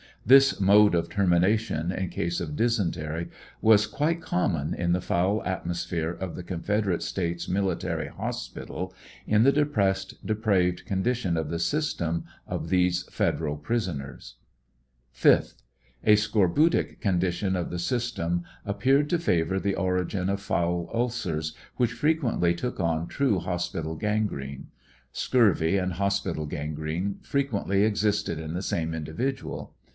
[0.25, 6.11] This mode of termination in case of dysentery was quite common in the foul atmosphere
[6.11, 8.93] of the Confederate States Military Hospital,
[9.27, 14.35] in the depressed, depraved con dition of the system of these Federal prisoners.
[15.15, 15.55] 5th,
[16.03, 21.93] A scorbutic condition of the system appeared to favor the origin of foul ulcers, which
[21.93, 24.65] frequently took on true hospital gan grene.
[25.11, 29.75] Scurvy and hospital gangTcne frequently existed in the same individual.